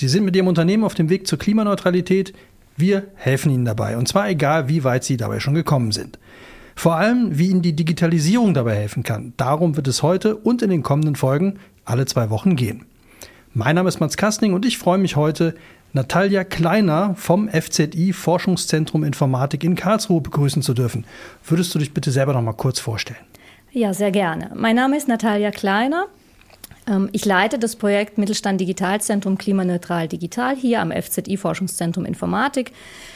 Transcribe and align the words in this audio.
Sie 0.00 0.08
sind 0.08 0.24
mit 0.24 0.34
Ihrem 0.34 0.46
Unternehmen 0.46 0.84
auf 0.84 0.94
dem 0.94 1.10
Weg 1.10 1.26
zur 1.26 1.38
Klimaneutralität. 1.38 2.32
Wir 2.74 3.08
helfen 3.16 3.52
Ihnen 3.52 3.66
dabei, 3.66 3.98
und 3.98 4.08
zwar 4.08 4.30
egal, 4.30 4.66
wie 4.66 4.82
weit 4.82 5.04
Sie 5.04 5.18
dabei 5.18 5.40
schon 5.40 5.52
gekommen 5.52 5.92
sind. 5.92 6.18
Vor 6.74 6.94
allem, 6.94 7.38
wie 7.38 7.48
Ihnen 7.48 7.60
die 7.60 7.74
Digitalisierung 7.76 8.54
dabei 8.54 8.76
helfen 8.76 9.02
kann. 9.02 9.34
Darum 9.36 9.76
wird 9.76 9.88
es 9.88 10.02
heute 10.02 10.36
und 10.36 10.62
in 10.62 10.70
den 10.70 10.82
kommenden 10.82 11.16
Folgen 11.16 11.58
alle 11.84 12.06
zwei 12.06 12.30
Wochen 12.30 12.56
gehen. 12.56 12.86
Mein 13.52 13.74
Name 13.74 13.90
ist 13.90 14.00
Mats 14.00 14.16
Kastning 14.16 14.54
und 14.54 14.64
ich 14.64 14.78
freue 14.78 14.96
mich 14.96 15.16
heute, 15.16 15.54
Natalia 15.92 16.44
Kleiner 16.44 17.14
vom 17.16 17.50
FZI 17.50 18.14
Forschungszentrum 18.14 19.04
Informatik 19.04 19.64
in 19.64 19.74
Karlsruhe 19.74 20.22
begrüßen 20.22 20.62
zu 20.62 20.72
dürfen. 20.72 21.04
Würdest 21.44 21.74
du 21.74 21.78
dich 21.78 21.92
bitte 21.92 22.10
selber 22.10 22.32
noch 22.32 22.40
mal 22.40 22.54
kurz 22.54 22.80
vorstellen? 22.80 23.20
Ja, 23.70 23.92
sehr 23.92 24.12
gerne. 24.12 24.50
Mein 24.54 24.76
Name 24.76 24.96
ist 24.96 25.08
Natalia 25.08 25.50
Kleiner. 25.50 26.06
Ähm, 26.86 27.08
ich 27.12 27.24
leite 27.24 27.58
das 27.58 27.76
Projekt 27.76 28.18
Mittelstand 28.18 28.60
Digitalzentrum 28.60 29.38
Klimaneutral 29.38 30.08
Digital 30.08 30.56
hier 30.56 30.80
am 30.80 30.92
FZI 30.92 31.36
Forschungszentrum 31.36 32.04
Informatik. 32.04 32.72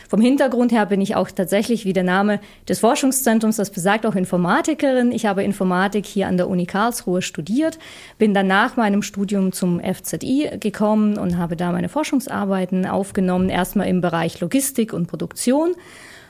Vom 0.08 0.20
Hintergrund 0.20 0.70
her 0.72 0.86
bin 0.86 1.00
ich 1.00 1.16
auch 1.16 1.30
tatsächlich, 1.30 1.84
wie 1.84 1.92
der 1.92 2.04
Name 2.04 2.40
des 2.68 2.80
Forschungszentrums 2.80 3.56
das 3.56 3.70
besagt, 3.70 4.06
auch 4.06 4.14
Informatikerin. 4.14 5.12
Ich 5.12 5.26
habe 5.26 5.42
Informatik 5.42 6.06
hier 6.06 6.28
an 6.28 6.36
der 6.36 6.48
Uni 6.48 6.66
Karlsruhe 6.66 7.22
studiert, 7.22 7.78
bin 8.18 8.34
dann 8.34 8.46
nach 8.46 8.76
meinem 8.76 9.02
Studium 9.02 9.52
zum 9.52 9.80
FZI 9.80 10.58
gekommen 10.60 11.18
und 11.18 11.38
habe 11.38 11.56
da 11.56 11.72
meine 11.72 11.88
Forschungsarbeiten 11.88 12.86
aufgenommen, 12.86 13.48
erstmal 13.48 13.88
im 13.88 14.00
Bereich 14.00 14.40
Logistik 14.40 14.92
und 14.92 15.06
Produktion 15.06 15.74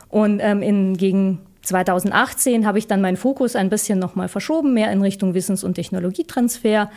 und 0.08 0.40
ähm, 0.40 0.62
in, 0.62 0.96
gegen 0.96 1.40
2018 1.64 2.66
habe 2.66 2.78
ich 2.78 2.86
dann 2.86 3.00
meinen 3.00 3.16
Fokus 3.16 3.56
ein 3.56 3.70
bisschen 3.70 3.98
nochmal 3.98 4.28
verschoben, 4.28 4.74
mehr 4.74 4.92
in 4.92 5.02
Richtung 5.02 5.34
Wissens- 5.34 5.64
und 5.64 5.74
Technologietransfer. 5.74 6.90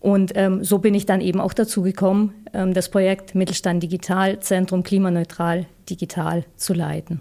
Und 0.00 0.32
ähm, 0.34 0.64
so 0.64 0.78
bin 0.78 0.94
ich 0.94 1.06
dann 1.06 1.20
eben 1.20 1.40
auch 1.40 1.52
dazu 1.52 1.82
gekommen, 1.82 2.34
ähm, 2.54 2.72
das 2.72 2.88
Projekt 2.90 3.34
Mittelstand 3.34 3.82
Digital 3.82 4.40
Zentrum 4.40 4.82
Klimaneutral 4.82 5.66
Digital 5.88 6.44
zu 6.56 6.72
leiten. 6.72 7.20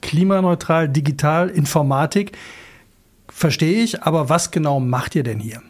Klimaneutral 0.00 0.88
Digital 0.88 1.48
Informatik 1.48 2.36
verstehe 3.28 3.82
ich, 3.82 4.02
aber 4.02 4.28
was 4.28 4.50
genau 4.50 4.80
macht 4.80 5.14
ihr 5.14 5.22
denn 5.22 5.40
hier? 5.40 5.60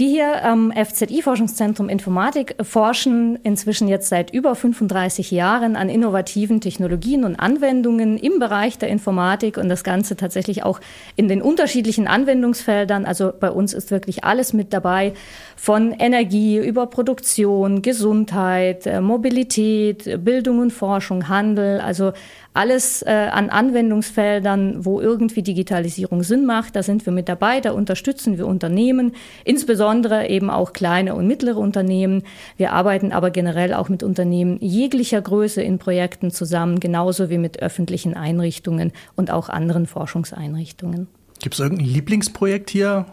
Wir 0.00 0.08
hier 0.08 0.44
am 0.46 0.72
FZI-Forschungszentrum 0.72 1.90
Informatik 1.90 2.54
forschen 2.62 3.36
inzwischen 3.42 3.86
jetzt 3.86 4.08
seit 4.08 4.32
über 4.32 4.54
35 4.54 5.30
Jahren 5.30 5.76
an 5.76 5.90
innovativen 5.90 6.62
Technologien 6.62 7.22
und 7.22 7.36
Anwendungen 7.36 8.16
im 8.16 8.38
Bereich 8.38 8.78
der 8.78 8.88
Informatik 8.88 9.58
und 9.58 9.68
das 9.68 9.84
Ganze 9.84 10.16
tatsächlich 10.16 10.62
auch 10.62 10.80
in 11.16 11.28
den 11.28 11.42
unterschiedlichen 11.42 12.06
Anwendungsfeldern. 12.06 13.04
Also 13.04 13.30
bei 13.38 13.50
uns 13.50 13.74
ist 13.74 13.90
wirklich 13.90 14.24
alles 14.24 14.54
mit 14.54 14.72
dabei, 14.72 15.12
von 15.54 15.92
Energie 15.92 16.56
über 16.56 16.86
Produktion, 16.86 17.82
Gesundheit, 17.82 18.86
äh, 18.86 19.02
Mobilität, 19.02 20.24
Bildung 20.24 20.60
und 20.60 20.72
Forschung, 20.72 21.28
Handel. 21.28 21.78
Also 21.78 22.12
alles 22.52 23.02
äh, 23.02 23.10
an 23.10 23.48
Anwendungsfeldern, 23.48 24.84
wo 24.84 25.00
irgendwie 25.00 25.42
Digitalisierung 25.42 26.22
Sinn 26.24 26.46
macht, 26.46 26.74
da 26.74 26.82
sind 26.82 27.06
wir 27.06 27.12
mit 27.12 27.28
dabei, 27.28 27.60
da 27.60 27.72
unterstützen 27.72 28.38
wir 28.38 28.46
Unternehmen, 28.46 29.12
insbesondere 29.44 30.28
eben 30.28 30.50
auch 30.50 30.72
kleine 30.72 31.14
und 31.14 31.26
mittlere 31.26 31.58
Unternehmen. 31.58 32.24
Wir 32.56 32.72
arbeiten 32.72 33.12
aber 33.12 33.30
generell 33.30 33.72
auch 33.72 33.88
mit 33.88 34.02
Unternehmen 34.02 34.58
jeglicher 34.60 35.22
Größe 35.22 35.62
in 35.62 35.78
Projekten 35.78 36.30
zusammen, 36.32 36.80
genauso 36.80 37.30
wie 37.30 37.38
mit 37.38 37.62
öffentlichen 37.62 38.14
Einrichtungen 38.14 38.92
und 39.14 39.30
auch 39.30 39.48
anderen 39.48 39.86
Forschungseinrichtungen. 39.86 41.06
Gibt 41.40 41.54
es 41.54 41.60
irgendein 41.60 41.86
Lieblingsprojekt 41.86 42.70
hier, 42.70 43.06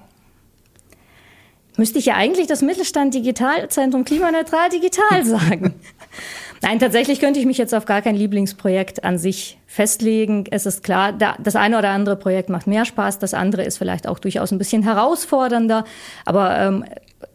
Müsste 1.78 2.00
ich 2.00 2.08
ja 2.08 2.16
eigentlich 2.16 2.48
das 2.48 2.64
Mittelstand 2.64 3.14
Digitalzentrum 3.14 4.04
klimaneutral 4.04 4.70
digital 4.70 5.24
sagen. 5.40 5.76
Nein, 6.62 6.80
tatsächlich 6.80 7.20
könnte 7.20 7.40
ich 7.40 7.46
mich 7.46 7.58
jetzt 7.58 7.76
auf 7.76 7.86
gar 7.86 8.02
kein 8.02 8.16
Lieblingsprojekt 8.16 9.04
an 9.04 9.18
sich 9.18 9.60
festlegen. 9.68 10.46
Es 10.50 10.66
ist 10.66 10.84
klar, 10.84 11.14
das 11.14 11.56
eine 11.56 11.78
oder 11.78 11.90
andere 11.90 12.16
Projekt 12.16 12.50
macht 12.50 12.68
mehr 12.68 12.86
Spaß, 12.86 13.20
das 13.20 13.34
andere 13.34 13.64
ist 13.64 13.78
vielleicht 13.78 14.08
auch 14.08 14.20
durchaus 14.20 14.52
ein 14.52 14.58
bisschen 14.58 14.84
herausfordernder. 14.84 15.86
Aber 16.26 16.58
ähm, 16.58 16.86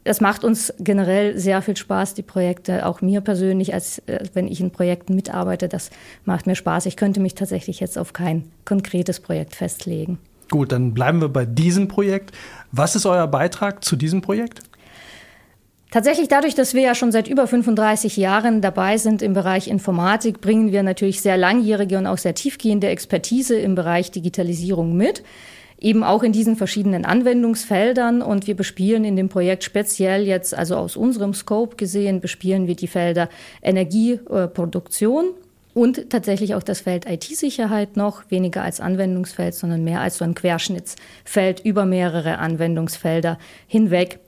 es 0.04 0.20
macht 0.20 0.44
uns 0.44 0.72
generell 0.78 1.38
sehr 1.38 1.62
viel 1.62 1.76
Spaß, 1.76 2.14
die 2.14 2.22
Projekte, 2.22 2.86
auch 2.86 3.00
mir 3.00 3.20
persönlich, 3.20 3.74
als 3.74 3.98
äh, 4.06 4.24
wenn 4.34 4.48
ich 4.48 4.60
in 4.60 4.70
Projekten 4.70 5.14
mitarbeite, 5.14 5.68
das 5.68 5.90
macht 6.24 6.46
mir 6.46 6.56
Spaß. 6.56 6.86
Ich 6.86 6.96
könnte 6.96 7.20
mich 7.20 7.34
tatsächlich 7.34 7.80
jetzt 7.80 7.98
auf 7.98 8.12
kein 8.12 8.44
konkretes 8.64 9.20
Projekt 9.20 9.54
festlegen. 9.54 10.18
Gut, 10.50 10.72
dann 10.72 10.92
bleiben 10.92 11.20
wir 11.20 11.28
bei 11.28 11.46
diesem 11.46 11.88
Projekt. 11.88 12.32
Was 12.72 12.96
ist 12.96 13.06
euer 13.06 13.26
Beitrag 13.26 13.84
zu 13.84 13.96
diesem 13.96 14.20
Projekt? 14.20 14.60
Tatsächlich 15.92 16.28
dadurch, 16.28 16.54
dass 16.54 16.72
wir 16.72 16.80
ja 16.80 16.94
schon 16.94 17.12
seit 17.12 17.28
über 17.28 17.46
35 17.46 18.16
Jahren 18.16 18.62
dabei 18.62 18.96
sind 18.96 19.20
im 19.20 19.34
Bereich 19.34 19.68
Informatik, 19.68 20.40
bringen 20.40 20.72
wir 20.72 20.82
natürlich 20.82 21.20
sehr 21.20 21.36
langjährige 21.36 21.98
und 21.98 22.06
auch 22.06 22.16
sehr 22.16 22.34
tiefgehende 22.34 22.88
Expertise 22.88 23.58
im 23.58 23.74
Bereich 23.74 24.10
Digitalisierung 24.10 24.96
mit. 24.96 25.22
Eben 25.78 26.02
auch 26.02 26.22
in 26.22 26.32
diesen 26.32 26.56
verschiedenen 26.56 27.04
Anwendungsfeldern. 27.04 28.22
Und 28.22 28.46
wir 28.46 28.56
bespielen 28.56 29.04
in 29.04 29.16
dem 29.16 29.28
Projekt 29.28 29.64
speziell 29.64 30.26
jetzt, 30.26 30.56
also 30.56 30.76
aus 30.76 30.96
unserem 30.96 31.34
Scope 31.34 31.76
gesehen, 31.76 32.22
bespielen 32.22 32.66
wir 32.66 32.74
die 32.74 32.88
Felder 32.88 33.28
Energieproduktion, 33.60 35.34
und 35.74 36.10
tatsächlich 36.10 36.54
auch 36.54 36.62
das 36.62 36.80
Feld 36.80 37.08
IT-Sicherheit 37.08 37.96
noch, 37.96 38.30
weniger 38.30 38.62
als 38.62 38.80
Anwendungsfeld, 38.80 39.54
sondern 39.54 39.84
mehr 39.84 40.00
als 40.00 40.18
so 40.18 40.24
ein 40.24 40.34
Querschnittsfeld 40.34 41.60
über 41.64 41.86
mehrere 41.86 42.38
Anwendungsfelder 42.38 43.38
hinweg. 43.66 44.20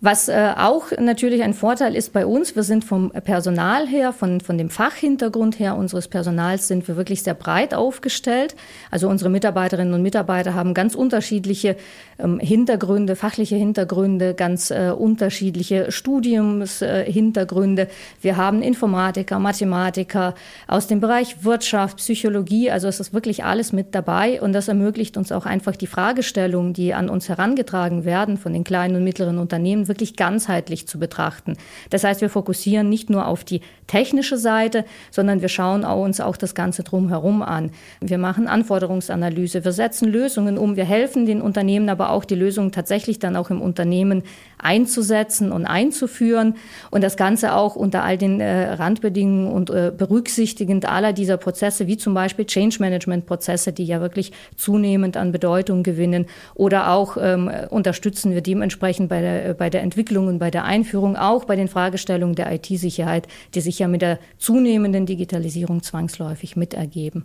Was 0.00 0.28
äh, 0.28 0.52
auch 0.56 0.92
natürlich 0.96 1.42
ein 1.42 1.54
Vorteil 1.54 1.96
ist 1.96 2.12
bei 2.12 2.24
uns, 2.24 2.54
wir 2.54 2.62
sind 2.62 2.84
vom 2.84 3.10
Personal 3.10 3.88
her, 3.88 4.12
von, 4.12 4.40
von 4.40 4.56
dem 4.56 4.70
Fachhintergrund 4.70 5.58
her 5.58 5.76
unseres 5.76 6.06
Personals 6.06 6.68
sind 6.68 6.86
wir 6.86 6.96
wirklich 6.96 7.24
sehr 7.24 7.34
breit 7.34 7.74
aufgestellt. 7.74 8.54
Also 8.92 9.08
unsere 9.08 9.28
Mitarbeiterinnen 9.28 9.92
und 9.92 10.02
Mitarbeiter 10.02 10.54
haben 10.54 10.72
ganz 10.72 10.94
unterschiedliche 10.94 11.74
ähm, 12.20 12.38
Hintergründe, 12.38 13.16
fachliche 13.16 13.56
Hintergründe, 13.56 14.34
ganz 14.34 14.70
äh, 14.70 14.92
unterschiedliche 14.96 15.90
Studiumshintergründe. 15.90 17.82
Äh, 17.82 17.88
wir 18.20 18.36
haben 18.36 18.62
Informatiker, 18.62 19.40
Mathematiker 19.40 20.36
aus 20.68 20.86
dem 20.86 21.00
Bereich 21.00 21.42
Wirtschaft, 21.42 21.96
Psychologie, 21.96 22.70
also 22.70 22.86
es 22.86 23.00
ist 23.00 23.12
wirklich 23.12 23.42
alles 23.42 23.72
mit 23.72 23.96
dabei 23.96 24.40
und 24.40 24.52
das 24.52 24.68
ermöglicht 24.68 25.16
uns 25.16 25.32
auch 25.32 25.44
einfach 25.44 25.74
die 25.74 25.88
Fragestellungen, 25.88 26.72
die 26.72 26.94
an 26.94 27.08
uns 27.08 27.28
herangetragen 27.28 28.04
werden 28.04 28.36
von 28.36 28.52
den 28.52 28.62
kleinen 28.62 28.94
und 28.94 29.02
mittleren 29.02 29.38
Unternehmen, 29.38 29.87
wirklich 29.88 30.16
ganzheitlich 30.16 30.86
zu 30.86 30.98
betrachten. 30.98 31.56
Das 31.90 32.04
heißt, 32.04 32.20
wir 32.20 32.30
fokussieren 32.30 32.88
nicht 32.88 33.10
nur 33.10 33.26
auf 33.26 33.44
die 33.44 33.60
technische 33.86 34.36
Seite, 34.36 34.84
sondern 35.10 35.40
wir 35.40 35.48
schauen 35.48 35.84
uns 35.84 36.20
auch 36.20 36.36
das 36.36 36.54
Ganze 36.54 36.82
drumherum 36.82 37.42
an. 37.42 37.70
Wir 38.00 38.18
machen 38.18 38.46
Anforderungsanalyse, 38.46 39.64
wir 39.64 39.72
setzen 39.72 40.08
Lösungen 40.08 40.58
um, 40.58 40.76
wir 40.76 40.84
helfen 40.84 41.26
den 41.26 41.42
Unternehmen 41.42 41.88
aber 41.88 42.10
auch 42.10 42.24
die 42.24 42.34
Lösungen 42.34 42.72
tatsächlich 42.72 43.18
dann 43.18 43.36
auch 43.36 43.50
im 43.50 43.60
Unternehmen 43.60 44.22
einzusetzen 44.58 45.52
und 45.52 45.66
einzuführen 45.66 46.56
und 46.90 47.02
das 47.02 47.16
Ganze 47.16 47.54
auch 47.54 47.76
unter 47.76 48.02
all 48.04 48.18
den 48.18 48.40
äh, 48.40 48.72
Randbedingungen 48.72 49.50
und 49.52 49.70
äh, 49.70 49.92
berücksichtigend 49.96 50.88
aller 50.88 51.12
dieser 51.12 51.36
Prozesse, 51.36 51.86
wie 51.86 51.96
zum 51.96 52.14
Beispiel 52.14 52.44
Change 52.44 52.76
Management 52.80 53.26
Prozesse, 53.26 53.72
die 53.72 53.84
ja 53.84 54.00
wirklich 54.00 54.32
zunehmend 54.56 55.16
an 55.16 55.32
Bedeutung 55.32 55.82
gewinnen 55.82 56.26
oder 56.54 56.90
auch 56.90 57.16
ähm, 57.20 57.50
unterstützen 57.70 58.32
wir 58.32 58.40
dementsprechend 58.40 59.08
bei 59.08 59.20
der, 59.20 59.54
bei 59.54 59.70
der 59.70 59.82
Entwicklung 59.82 60.26
und 60.26 60.38
bei 60.38 60.50
der 60.50 60.64
Einführung, 60.64 61.16
auch 61.16 61.44
bei 61.44 61.56
den 61.56 61.68
Fragestellungen 61.68 62.34
der 62.34 62.52
IT-Sicherheit, 62.52 63.28
die 63.54 63.60
sich 63.60 63.78
ja 63.78 63.88
mit 63.88 64.02
der 64.02 64.18
zunehmenden 64.38 65.06
Digitalisierung 65.06 65.82
zwangsläufig 65.82 66.56
mitergeben. 66.56 67.24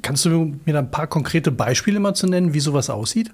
Kannst 0.00 0.24
du 0.24 0.54
mir 0.64 0.78
ein 0.78 0.90
paar 0.90 1.06
konkrete 1.06 1.50
Beispiele 1.50 2.00
mal 2.00 2.14
zu 2.14 2.26
nennen, 2.26 2.54
wie 2.54 2.60
sowas 2.60 2.88
aussieht? 2.88 3.30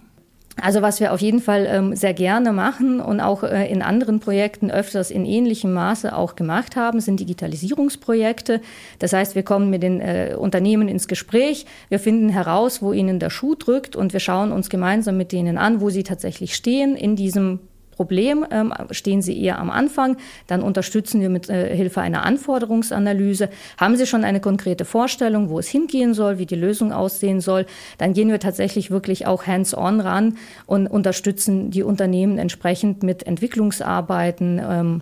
Also 0.60 0.82
was 0.82 1.00
wir 1.00 1.12
auf 1.12 1.20
jeden 1.20 1.40
Fall 1.40 1.66
ähm, 1.68 1.94
sehr 1.94 2.14
gerne 2.14 2.52
machen 2.52 3.00
und 3.00 3.20
auch 3.20 3.42
äh, 3.44 3.70
in 3.70 3.82
anderen 3.82 4.20
Projekten 4.20 4.70
öfters 4.70 5.10
in 5.10 5.24
ähnlichem 5.24 5.72
Maße 5.72 6.14
auch 6.14 6.34
gemacht 6.36 6.74
haben, 6.74 7.00
sind 7.00 7.20
Digitalisierungsprojekte. 7.20 8.60
Das 8.98 9.12
heißt, 9.12 9.34
wir 9.34 9.44
kommen 9.44 9.70
mit 9.70 9.82
den 9.82 10.00
äh, 10.00 10.34
Unternehmen 10.36 10.88
ins 10.88 11.06
Gespräch, 11.06 11.66
wir 11.88 12.00
finden 12.00 12.28
heraus, 12.28 12.82
wo 12.82 12.92
ihnen 12.92 13.20
der 13.20 13.30
Schuh 13.30 13.54
drückt 13.54 13.94
und 13.94 14.12
wir 14.12 14.20
schauen 14.20 14.52
uns 14.52 14.68
gemeinsam 14.68 15.16
mit 15.16 15.32
denen 15.32 15.58
an, 15.58 15.80
wo 15.80 15.90
sie 15.90 16.02
tatsächlich 16.02 16.54
stehen 16.54 16.96
in 16.96 17.14
diesem 17.14 17.60
Problem, 17.98 18.46
ähm, 18.52 18.72
stehen 18.92 19.22
Sie 19.22 19.42
eher 19.42 19.58
am 19.58 19.70
Anfang, 19.70 20.18
dann 20.46 20.62
unterstützen 20.62 21.20
wir 21.20 21.30
mit 21.30 21.48
äh, 21.48 21.74
Hilfe 21.74 22.00
einer 22.00 22.24
Anforderungsanalyse. 22.24 23.50
Haben 23.76 23.96
Sie 23.96 24.06
schon 24.06 24.22
eine 24.22 24.40
konkrete 24.40 24.84
Vorstellung, 24.84 25.48
wo 25.50 25.58
es 25.58 25.66
hingehen 25.66 26.14
soll, 26.14 26.38
wie 26.38 26.46
die 26.46 26.54
Lösung 26.54 26.92
aussehen 26.92 27.40
soll, 27.40 27.66
dann 27.98 28.12
gehen 28.12 28.28
wir 28.28 28.38
tatsächlich 28.38 28.92
wirklich 28.92 29.26
auch 29.26 29.48
hands-on 29.48 30.00
ran 30.00 30.36
und 30.66 30.86
unterstützen 30.86 31.72
die 31.72 31.82
Unternehmen 31.82 32.38
entsprechend 32.38 33.02
mit 33.02 33.24
Entwicklungsarbeiten, 33.24 34.60
ähm, 34.62 35.00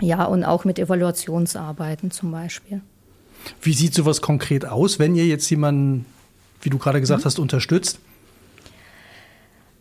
ja, 0.00 0.22
und 0.24 0.44
auch 0.44 0.64
mit 0.64 0.78
Evaluationsarbeiten 0.78 2.12
zum 2.12 2.30
Beispiel. 2.30 2.82
Wie 3.62 3.72
sieht 3.72 3.94
sowas 3.94 4.20
konkret 4.20 4.64
aus, 4.64 5.00
wenn 5.00 5.16
ihr 5.16 5.26
jetzt 5.26 5.50
jemanden, 5.50 6.06
wie 6.62 6.70
du 6.70 6.78
gerade 6.78 7.00
gesagt 7.00 7.22
mhm. 7.22 7.24
hast, 7.24 7.40
unterstützt? 7.40 7.98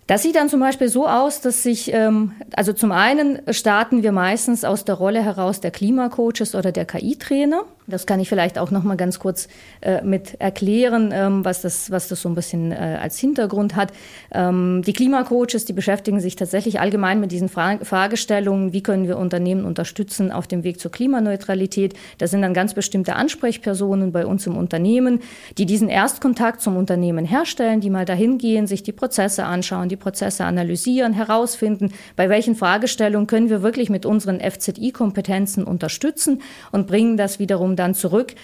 Das 0.07 0.23
sieht 0.23 0.37
dann 0.37 0.47
zum 0.47 0.61
Beispiel 0.61 0.87
so 0.87 1.05
aus, 1.05 1.41
dass 1.41 1.63
sich, 1.63 1.93
ähm, 1.93 2.31
also 2.55 2.71
zum 2.71 2.93
einen 2.93 3.41
starten 3.51 4.03
wir 4.03 4.13
meistens 4.13 4.63
aus 4.63 4.85
der 4.85 4.95
Rolle 4.95 5.21
heraus 5.21 5.59
der 5.59 5.71
Klimacoaches 5.71 6.55
oder 6.55 6.71
der 6.71 6.85
KI-Trainer. 6.85 7.63
Das 7.89 8.05
kann 8.05 8.19
ich 8.19 8.27
vielleicht 8.27 8.59
auch 8.59 8.69
noch 8.69 8.83
mal 8.83 8.97
ganz 8.97 9.17
kurz 9.17 9.47
äh, 9.79 10.01
mit 10.01 10.41
erklären, 10.41 11.11
ähm, 11.13 11.45
was, 11.45 11.61
das, 11.61 11.89
was 11.89 12.09
das 12.09 12.21
so 12.21 12.27
ein 12.27 12.35
bisschen 12.35 12.73
äh, 12.73 12.97
als 13.01 13.17
Hintergrund 13.17 13.77
hat. 13.77 13.93
Ähm, 14.33 14.81
die 14.85 14.91
Klimacoaches, 14.91 15.63
die 15.63 15.71
beschäftigen 15.71 16.19
sich 16.19 16.35
tatsächlich 16.35 16.81
allgemein 16.81 17.21
mit 17.21 17.31
diesen 17.31 17.47
Fra 17.47 17.77
Fragestellungen, 17.81 18.73
wie 18.73 18.83
können 18.83 19.07
wir 19.07 19.17
Unternehmen 19.17 19.63
unterstützen 19.63 20.33
auf 20.33 20.47
dem 20.47 20.65
Weg 20.65 20.81
zur 20.81 20.91
Klimaneutralität. 20.91 21.93
Das 22.17 22.31
sind 22.31 22.41
dann 22.41 22.53
ganz 22.53 22.73
bestimmte 22.73 23.15
Ansprechpersonen 23.15 24.11
bei 24.11 24.25
uns 24.25 24.45
im 24.47 24.57
Unternehmen, 24.57 25.21
die 25.57 25.65
diesen 25.65 25.87
Erstkontakt 25.87 26.59
zum 26.59 26.75
Unternehmen 26.75 27.23
herstellen, 27.23 27.79
die 27.79 27.89
mal 27.89 28.03
dahin 28.03 28.37
gehen, 28.37 28.67
sich 28.67 28.83
die 28.83 28.91
Prozesse 28.91 29.45
anschauen, 29.45 29.87
die 29.87 29.95
Prozesse 29.95 30.43
analysieren, 30.43 31.13
herausfinden, 31.13 31.93
bei 32.17 32.27
welchen 32.27 32.55
Fragestellungen 32.55 33.27
können 33.27 33.49
wir 33.49 33.61
wirklich 33.61 33.89
mit 33.89 34.05
unseren 34.05 34.41
FZI-Kompetenzen 34.41 35.63
unterstützen 35.63 36.41
und 36.73 36.87
bringen 36.87 37.15
das 37.15 37.39
wiederum 37.39 37.76
dann 37.77 37.93
zurück 37.93 38.35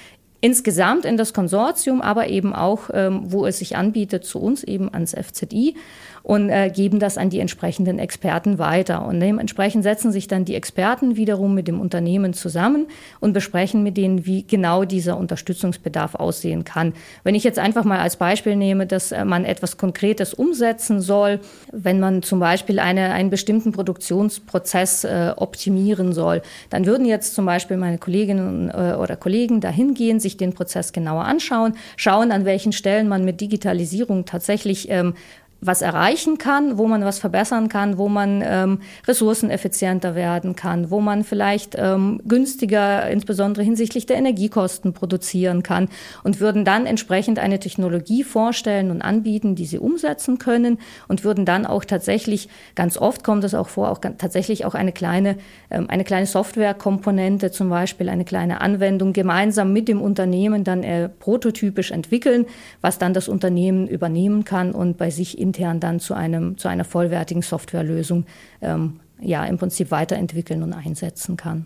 insgesamt 0.44 1.06
in 1.06 1.16
das 1.16 1.34
Konsortium, 1.34 2.02
aber 2.02 2.28
eben 2.28 2.54
auch, 2.54 2.90
ähm, 2.94 3.22
wo 3.32 3.46
es 3.46 3.60
sich 3.60 3.78
anbietet, 3.78 4.26
zu 4.26 4.40
uns 4.40 4.64
eben 4.64 4.94
ans 4.94 5.16
FZI 5.16 5.76
und 6.24 6.50
äh, 6.50 6.72
geben 6.74 7.00
das 7.00 7.18
an 7.18 7.30
die 7.30 7.40
entsprechenden 7.40 8.00
Experten 8.00 8.58
weiter. 8.58 9.06
Und 9.06 9.20
dementsprechend 9.20 9.84
setzen 9.84 10.14
sich 10.14 10.28
dann 10.28 10.46
die 10.46 10.56
Experten 10.56 11.18
wiederum 11.18 11.54
mit 11.54 11.68
dem 11.68 11.82
Unternehmen 11.82 12.34
zusammen 12.34 12.88
und 13.20 13.34
besprechen 13.34 13.84
mit 13.84 13.98
denen, 13.98 14.26
wie 14.26 14.44
genau 14.44 14.86
dieser 14.86 15.18
Unterstützungsbedarf 15.18 16.16
aussehen 16.16 16.64
kann. 16.64 16.94
Wenn 17.26 17.36
ich 17.36 17.44
jetzt 17.44 17.60
einfach 17.60 17.84
mal 17.84 18.00
als 18.00 18.16
Beispiel 18.16 18.56
nehme, 18.56 18.88
dass 18.88 19.12
äh, 19.12 19.26
man 19.26 19.44
etwas 19.44 19.78
Konkretes 19.78 20.34
umsetzen 20.34 21.02
soll, 21.02 21.42
wenn 21.74 22.00
man 22.00 22.24
zum 22.24 22.40
Beispiel 22.40 22.80
eine, 22.80 23.12
einen 23.12 23.30
bestimmten 23.30 23.74
Produktionsprozess 23.74 25.04
äh, 25.04 25.34
optimieren 25.36 26.14
soll, 26.14 26.42
dann 26.70 26.86
würden 26.86 27.06
jetzt 27.06 27.36
zum 27.36 27.46
Beispiel 27.46 27.76
meine 27.76 27.98
Kolleginnen 27.98 28.70
äh, 28.70 28.96
oder 28.96 29.18
Kollegen 29.18 29.60
dahin 29.60 29.94
gehen, 29.94 30.22
sich 30.22 30.38
den 30.38 30.54
Prozess 30.54 30.94
genauer 30.94 31.26
anschauen, 31.26 31.74
schauen, 31.98 32.32
an 32.32 32.46
welchen 32.46 32.72
Stellen 32.72 33.10
man 33.10 33.26
mit 33.26 33.42
Digitalisierung 33.42 34.24
tatsächlich 34.24 34.90
ähm, 34.90 35.16
was 35.66 35.82
erreichen 35.82 36.38
kann, 36.38 36.78
wo 36.78 36.88
man 36.88 37.04
was 37.06 37.20
verbessern 37.20 37.70
kann, 37.70 37.98
wo 37.98 38.10
man 38.10 38.44
ähm, 38.46 38.80
ressourceneffizienter 39.08 40.16
werden 40.16 40.56
kann, 40.56 40.92
wo 40.92 41.00
man 41.00 41.24
vielleicht 41.24 41.76
ähm, 41.78 42.22
günstiger, 42.28 43.10
insbesondere 43.10 43.64
hinsichtlich 43.64 44.06
der 44.06 44.18
Energiekosten 44.18 44.94
produzieren 44.94 45.64
kann 45.64 45.90
und 46.24 46.40
würden 46.40 46.66
dann 46.66 46.86
entsprechend 46.86 47.40
eine 47.40 47.60
Technologie 47.60 48.24
vorstellen 48.24 48.92
und 48.92 49.02
anbieten, 49.02 49.56
die 49.56 49.66
sie 49.66 49.80
umsetzen 49.80 50.38
können 50.38 50.80
und 51.08 51.24
würden 51.24 51.46
dann 51.46 51.66
auch 51.66 51.86
tatsächlich, 51.86 52.50
ganz 52.76 52.98
oft 52.98 53.24
kommt 53.24 53.44
es 53.44 53.56
auch 53.56 53.70
vor, 53.70 53.90
auch 53.90 54.00
tatsächlich 54.00 54.66
auch 54.66 54.76
eine 54.76 54.92
kleine, 54.92 55.38
ähm, 55.72 55.90
eine 55.90 56.04
kleine 56.04 56.26
Softwarekomponente, 56.26 57.52
zum 57.52 57.70
Beispiel 57.70 58.10
eine 58.10 58.26
kleine 58.26 58.62
Anwendung 58.62 59.14
gemeinsam 59.14 59.72
mit 59.72 59.88
dem 59.88 60.02
Unternehmen 60.02 60.64
dann 60.64 60.84
äh, 60.84 61.08
prototypisch 61.08 61.92
entwickeln, 61.92 62.46
was 62.82 63.00
dann 63.00 63.14
das 63.14 63.28
Unternehmen 63.30 63.88
übernehmen 63.88 64.44
kann 64.44 64.72
und 64.72 64.98
bei 64.98 65.10
sich 65.10 65.38
in 65.40 65.53
intern 65.54 65.80
dann 65.80 66.00
zu, 66.00 66.14
einem, 66.14 66.58
zu 66.58 66.68
einer 66.68 66.84
vollwertigen 66.84 67.44
Softwarelösung 67.44 68.26
ähm, 68.62 69.00
ja, 69.20 69.46
im 69.46 69.58
Prinzip 69.58 69.92
weiterentwickeln 69.92 70.64
und 70.64 70.74
einsetzen 70.74 71.38
kann. 71.38 71.66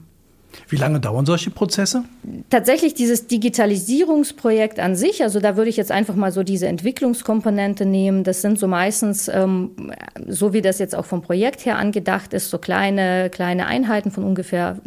Wie 0.69 0.75
lange 0.75 0.99
dauern 0.99 1.25
solche 1.25 1.51
Prozesse? 1.51 2.03
Tatsächlich 2.49 2.93
dieses 2.93 3.27
Digitalisierungsprojekt 3.27 4.79
an 4.79 4.95
sich, 4.95 5.21
also 5.21 5.39
da 5.39 5.55
würde 5.55 5.69
ich 5.69 5.77
jetzt 5.77 5.91
einfach 5.91 6.15
mal 6.15 6.31
so 6.31 6.43
diese 6.43 6.67
Entwicklungskomponente 6.67 7.85
nehmen. 7.85 8.23
Das 8.23 8.41
sind 8.41 8.57
so 8.57 8.67
meistens, 8.67 9.27
ähm, 9.27 9.71
so 10.27 10.53
wie 10.53 10.61
das 10.61 10.79
jetzt 10.79 10.95
auch 10.95 11.05
vom 11.05 11.21
Projekt 11.21 11.65
her 11.65 11.77
angedacht 11.77 12.33
ist, 12.33 12.49
so 12.49 12.57
kleine, 12.57 13.29
kleine 13.29 13.67
Einheiten 13.67 14.09
von 14.09 14.23
ungefähr 14.23 14.77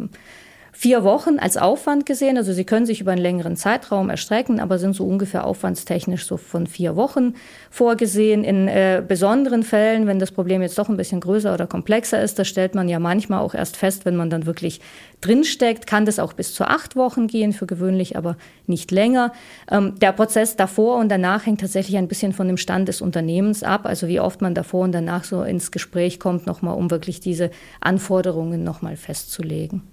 vier 0.71 1.03
Wochen 1.03 1.37
als 1.37 1.57
Aufwand 1.57 2.05
gesehen. 2.05 2.37
Also 2.37 2.53
sie 2.53 2.63
können 2.63 2.85
sich 2.85 3.01
über 3.01 3.11
einen 3.11 3.21
längeren 3.21 3.55
Zeitraum 3.55 4.09
erstrecken, 4.09 4.59
aber 4.59 4.79
sind 4.79 4.95
so 4.95 5.05
ungefähr 5.05 5.45
aufwandstechnisch 5.45 6.25
so 6.25 6.37
von 6.37 6.65
vier 6.65 6.95
Wochen 6.95 7.35
vorgesehen. 7.69 8.43
In 8.43 8.67
äh, 8.67 9.03
besonderen 9.05 9.63
Fällen, 9.63 10.07
wenn 10.07 10.19
das 10.19 10.31
Problem 10.31 10.61
jetzt 10.61 10.77
doch 10.77 10.89
ein 10.89 10.97
bisschen 10.97 11.19
größer 11.19 11.53
oder 11.53 11.67
komplexer 11.67 12.21
ist, 12.21 12.39
das 12.39 12.47
stellt 12.47 12.73
man 12.73 12.87
ja 12.87 12.99
manchmal 12.99 13.41
auch 13.41 13.53
erst 13.53 13.77
fest, 13.77 14.05
wenn 14.05 14.15
man 14.15 14.29
dann 14.29 14.45
wirklich 14.45 14.81
drinsteckt, 15.19 15.87
kann 15.87 16.05
das 16.05 16.19
auch 16.19 16.33
bis 16.33 16.53
zu 16.53 16.63
acht 16.63 16.95
Wochen 16.95 17.27
gehen, 17.27 17.53
für 17.53 17.67
gewöhnlich 17.67 18.17
aber 18.17 18.37
nicht 18.65 18.91
länger. 18.91 19.33
Ähm, 19.69 19.95
der 19.99 20.13
Prozess 20.13 20.55
davor 20.55 20.97
und 20.97 21.09
danach 21.09 21.45
hängt 21.45 21.61
tatsächlich 21.61 21.97
ein 21.97 22.07
bisschen 22.07 22.33
von 22.33 22.47
dem 22.47 22.57
Stand 22.57 22.87
des 22.87 23.01
Unternehmens 23.01 23.63
ab, 23.63 23.85
also 23.85 24.07
wie 24.07 24.19
oft 24.19 24.41
man 24.41 24.55
davor 24.55 24.85
und 24.85 24.93
danach 24.93 25.25
so 25.25 25.43
ins 25.43 25.71
Gespräch 25.71 26.19
kommt, 26.19 26.47
nochmal, 26.47 26.75
um 26.75 26.89
wirklich 26.89 27.19
diese 27.19 27.51
Anforderungen 27.81 28.63
nochmal 28.63 28.95
festzulegen. 28.95 29.83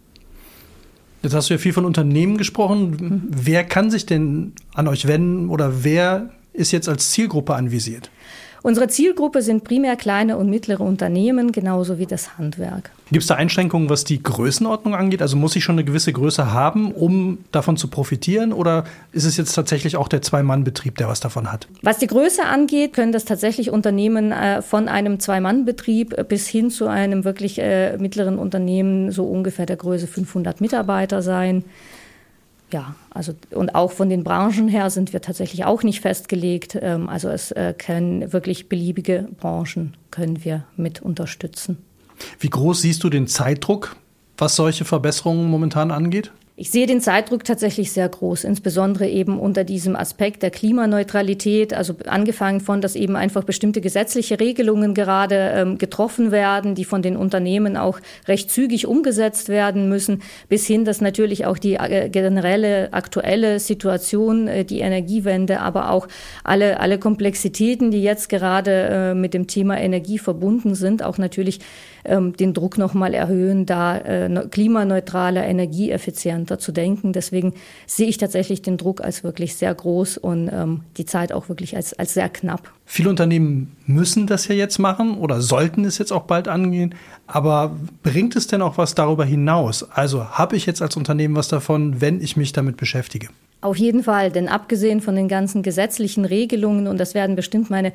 Jetzt 1.23 1.35
hast 1.35 1.51
du 1.51 1.55
ja 1.55 1.59
viel 1.59 1.73
von 1.73 1.85
Unternehmen 1.85 2.37
gesprochen. 2.37 2.91
Mhm. 2.91 3.23
Wer 3.29 3.65
kann 3.65 3.91
sich 3.91 4.07
denn 4.07 4.53
an 4.75 4.89
euch 4.89 5.07
wenden 5.07 5.49
oder 5.49 5.85
wer 5.85 6.31
ist 6.53 6.73
jetzt 6.73 6.89
als 6.89 7.11
Zielgruppe 7.11 7.55
anvisiert? 7.55 8.11
Unsere 8.63 8.89
Zielgruppe 8.89 9.43
sind 9.43 9.65
primär 9.65 9.97
kleine 9.97 10.37
und 10.37 10.51
mittlere 10.51 10.81
Unternehmen, 10.81 11.53
genauso 11.53 11.99
wie 11.99 12.07
das 12.07 12.39
Handwerk. 12.39 12.91
Gibt 13.11 13.23
es 13.23 13.29
da 13.29 13.37
Einschränkungen, 13.37 13.89
was 13.89 14.05
die 14.05 14.23
Größenordnung 14.23 14.95
angeht? 14.95 15.23
Also 15.23 15.37
muss 15.37 15.57
ich 15.57 15.65
schon 15.65 15.77
eine 15.77 15.85
gewisse 15.85 16.13
Größe 16.13 16.53
haben, 16.53 16.93
um 16.93 17.39
davon 17.53 17.77
zu 17.77 17.89
profitieren? 17.89 18.53
Oder 18.53 18.85
ist 19.13 19.25
es 19.25 19.37
jetzt 19.37 19.55
tatsächlich 19.55 19.97
auch 19.97 20.09
der 20.09 20.21
Zwei-Mann-Betrieb, 20.21 20.99
der 20.99 21.09
was 21.09 21.21
davon 21.21 21.51
hat? 21.51 21.69
Was 21.83 21.99
die 21.99 22.07
Größe 22.07 22.45
angeht, 22.45 22.93
können 22.93 23.13
das 23.13 23.25
tatsächlich 23.25 23.71
Unternehmen 23.71 24.33
äh, 24.33 24.61
von 24.61 24.89
einem 24.89 25.21
Zwei-Mann-Betrieb 25.21 26.29
bis 26.29 26.49
hin 26.49 26.71
zu 26.71 26.87
einem 26.87 27.25
wirklich 27.25 27.59
äh, 27.59 27.97
mittleren 27.97 28.39
Unternehmen, 28.39 29.11
so 29.11 29.25
ungefähr 29.25 29.67
der 29.67 29.77
Größe 29.77 30.07
500 30.07 30.61
Mitarbeiter 30.61 31.23
sein 31.23 31.65
ja, 32.71 32.95
also 33.11 33.33
und 33.51 33.75
auch 33.75 33.93
von 33.93 34.09
den 34.09 34.25
Branchen 34.25 34.69
her 34.69 34.91
sind 34.91 35.13
wir 35.13 35.21
tatsächlich 35.23 35.65
auch 35.65 35.83
nicht 35.83 36.01
festgelegt. 36.01 36.79
Ähm, 36.81 37.09
also 37.09 37.29
es 37.29 37.51
äh, 37.53 37.75
können 37.77 38.33
wirklich 38.33 38.69
beliebige 38.69 39.29
Branchen 39.39 39.97
können 40.11 40.45
wir 40.45 40.65
mit 40.77 41.01
unterstützen. 41.01 41.79
Wie 42.41 42.51
groß 42.51 42.83
siehst 42.83 43.05
du 43.05 43.11
den 43.11 43.27
Zeitdruck, 43.27 43.97
was 44.37 44.57
solche 44.57 44.85
Verbesserungen 44.85 45.51
momentan 45.51 45.91
angeht? 45.91 46.33
Ich 46.61 46.73
sehe 46.73 46.89
den 46.89 47.01
Zeitdruck 47.01 47.45
tatsächlich 47.45 47.93
sehr 47.93 48.09
groß, 48.09 48.43
insbesondere 48.43 49.07
eben 49.07 49.39
unter 49.39 49.63
diesem 49.63 49.95
Aspekt 49.95 50.43
der 50.43 50.51
Klimaneutralität, 50.51 51.73
also 51.73 51.95
angefangen 52.07 52.59
von, 52.59 52.81
dass 52.81 52.97
eben 52.97 53.15
einfach 53.15 53.45
bestimmte 53.45 53.81
gesetzliche 53.81 54.41
Regelungen 54.41 54.93
gerade 54.93 55.53
ähm, 55.55 55.79
getroffen 55.79 56.33
werden, 56.33 56.75
die 56.75 56.85
von 56.85 57.01
den 57.01 57.17
Unternehmen 57.17 57.77
auch 57.77 58.01
recht 58.27 58.51
zügig 58.51 58.89
umgesetzt 58.89 59.49
werden 59.49 59.89
müssen, 59.89 60.21
bis 60.49 60.67
hin, 60.67 60.85
dass 60.85 61.01
natürlich 61.01 61.47
auch 61.47 61.59
die 61.59 61.75
äh, 61.75 62.09
generelle 62.09 62.93
aktuelle 62.93 63.61
Situation, 63.61 64.49
äh, 64.49 64.65
die 64.65 64.81
Energiewende, 64.81 65.61
aber 65.61 65.93
auch 65.93 66.09
alle, 66.43 66.81
alle 66.81 66.99
Komplexitäten, 66.99 67.93
die 67.93 68.03
jetzt 68.03 68.29
gerade 68.29 68.73
äh, 68.73 69.15
mit 69.15 69.33
dem 69.33 69.47
Thema 69.47 69.79
Energie 69.79 70.19
verbunden 70.19 70.75
sind, 70.75 71.05
auch 71.05 71.19
natürlich 71.19 71.61
ähm, 72.05 72.37
den 72.37 72.55
Druck 72.55 72.79
nochmal 72.79 73.15
erhöhen, 73.15 73.67
da 73.67 73.99
äh, 73.99 74.47
klimaneutraler, 74.51 75.45
energieeffizienter 75.45 76.59
zu 76.59 76.73
denken. 76.73 77.13
Deswegen 77.13 77.55
sehe 77.87 78.09
ich 78.09 78.19
tatsächlich 78.19 78.63
den 78.63 78.77
Druck 78.77 79.01
als 79.01 79.25
wirklich 79.25 79.57
sehr 79.57 79.75
groß 79.75 80.19
und 80.19 80.51
ähm, 80.53 80.81
die 80.97 81.07
Zeit 81.07 81.33
auch 81.33 81.49
wirklich 81.49 81.77
als, 81.77 81.95
als 81.95 82.15
sehr 82.15 82.29
knapp. 82.29 82.73
Viele 82.85 83.11
Unternehmen 83.11 83.77
müssen 83.87 84.27
das 84.27 84.49
ja 84.49 84.55
jetzt 84.55 84.79
machen 84.79 85.19
oder 85.19 85.41
sollten 85.41 85.85
es 85.85 85.99
jetzt 85.99 86.13
auch 86.13 86.23
bald 86.23 86.49
angehen. 86.49 86.95
Aber 87.27 87.77
bringt 88.03 88.35
es 88.37 88.47
denn 88.47 88.63
auch 88.63 88.79
was 88.79 88.95
darüber 88.95 89.25
hinaus? 89.25 89.91
Also 89.91 90.31
habe 90.31 90.57
ich 90.57 90.67
jetzt 90.67 90.81
als 90.81 90.97
Unternehmen 90.97 91.37
was 91.37 91.49
davon, 91.49 92.01
wenn 92.01 92.21
ich 92.21 92.37
mich 92.37 92.53
damit 92.53 92.77
beschäftige? 92.77 93.29
Auf 93.61 93.77
jeden 93.77 94.05
Fall, 94.05 94.31
denn 94.31 94.49
abgesehen 94.49 95.01
von 95.01 95.17
den 95.17 95.27
ganzen 95.27 95.63
gesetzlichen 95.63 96.25
Regelungen, 96.25 96.87
und 96.87 96.99
das 96.99 97.15
werden 97.15 97.35
bestimmt 97.35 97.71
meine 97.71 97.93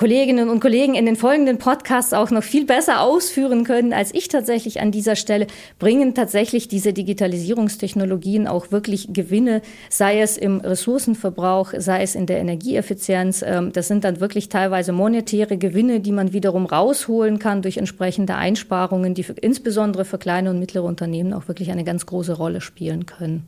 Kolleginnen 0.00 0.48
und 0.48 0.60
Kollegen 0.60 0.94
in 0.94 1.04
den 1.04 1.14
folgenden 1.14 1.58
Podcasts 1.58 2.14
auch 2.14 2.30
noch 2.30 2.42
viel 2.42 2.64
besser 2.64 3.02
ausführen 3.02 3.64
können 3.64 3.92
als 3.92 4.14
ich 4.14 4.28
tatsächlich 4.28 4.80
an 4.80 4.92
dieser 4.92 5.14
Stelle, 5.14 5.46
bringen 5.78 6.14
tatsächlich 6.14 6.68
diese 6.68 6.94
Digitalisierungstechnologien 6.94 8.48
auch 8.48 8.72
wirklich 8.72 9.08
Gewinne, 9.12 9.60
sei 9.90 10.22
es 10.22 10.38
im 10.38 10.60
Ressourcenverbrauch, 10.60 11.74
sei 11.76 12.00
es 12.00 12.14
in 12.14 12.24
der 12.24 12.38
Energieeffizienz. 12.38 13.44
Ähm, 13.46 13.74
das 13.74 13.88
sind 13.88 14.04
dann 14.04 14.20
wirklich 14.20 14.48
teilweise 14.48 14.92
monetäre 14.92 15.58
Gewinne, 15.58 16.00
die 16.00 16.12
man 16.12 16.32
wiederum 16.32 16.64
rausholen 16.64 17.38
kann 17.38 17.60
durch 17.60 17.76
entsprechende 17.76 18.36
Einsparungen, 18.36 19.12
die 19.12 19.22
für, 19.22 19.34
insbesondere 19.34 20.06
für 20.06 20.16
kleine 20.16 20.48
und 20.48 20.58
mittlere 20.58 20.84
Unternehmen 20.84 21.34
auch 21.34 21.46
wirklich 21.46 21.70
eine 21.70 21.84
ganz 21.84 22.06
große 22.06 22.32
Rolle 22.32 22.62
spielen 22.62 23.04
können. 23.04 23.42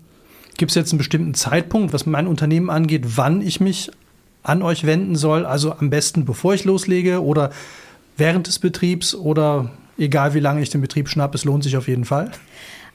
Gibt 0.59 0.73
es 0.73 0.75
jetzt 0.75 0.93
einen 0.93 0.99
bestimmten 0.99 1.33
Zeitpunkt, 1.33 1.95
was 1.95 2.05
mein 2.05 2.27
Unternehmen 2.27 2.69
angeht, 2.69 3.17
wann 3.17 3.41
ich 3.41 3.59
mich 3.59 3.91
an 4.43 4.63
euch 4.63 4.85
wenden 4.85 5.17
soll. 5.17 5.47
Also 5.47 5.73
am 5.73 5.91
besten 5.91 6.25
bevor 6.25 6.55
ich 6.55 6.65
loslege 6.65 7.23
oder 7.23 7.51
während 8.17 8.47
des 8.47 8.59
Betriebs 8.59 9.15
oder 9.15 9.71
egal 9.99 10.35
wie 10.35 10.41
lange 10.41 10.63
ich 10.63 10.71
den 10.71 10.81
Betrieb 10.81 11.09
schnappe, 11.09 11.37
es 11.37 11.45
lohnt 11.45 11.65
sich 11.65 11.77
auf 11.77 11.89
jeden 11.89 12.05
Fall. 12.05 12.31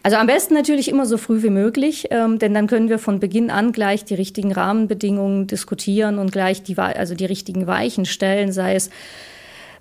Also 0.04 0.18
am 0.18 0.28
besten 0.28 0.54
natürlich 0.54 0.90
immer 0.90 1.06
so 1.06 1.18
früh 1.18 1.44
wie 1.44 1.50
möglich, 1.50 2.08
ähm, 2.12 2.40
denn 2.40 2.54
dann 2.54 2.68
können 2.68 2.88
wir 2.88 3.00
von 3.00 3.20
Beginn 3.20 3.50
an 3.50 3.72
gleich 3.72 4.06
die 4.06 4.14
richtigen 4.14 4.52
Rahmenbedingungen 4.54 5.48
diskutieren 5.48 6.18
und 6.18 6.32
gleich 6.32 6.64
die, 6.64 6.78
also 6.78 7.16
die 7.16 7.26
richtigen 7.26 7.68
Weichen 7.68 8.06
stellen, 8.06 8.52
sei 8.52 8.76
es 8.76 8.90